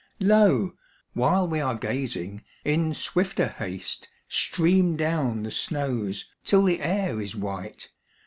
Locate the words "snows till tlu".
5.51-6.79